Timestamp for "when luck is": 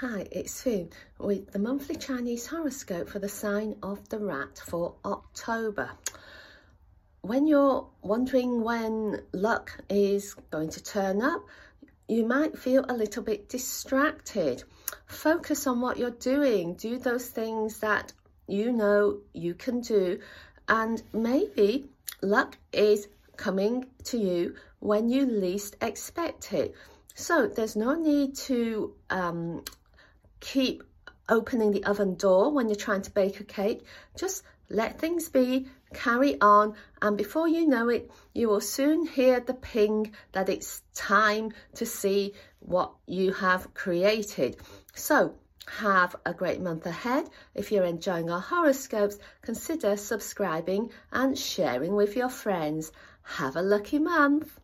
8.62-10.34